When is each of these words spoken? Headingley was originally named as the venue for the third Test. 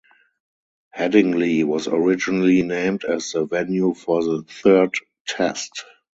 Headingley 0.97 1.63
was 1.63 1.87
originally 1.87 2.63
named 2.63 3.03
as 3.03 3.31
the 3.33 3.45
venue 3.45 3.93
for 3.93 4.23
the 4.23 4.41
third 4.49 4.95
Test. 5.27 5.85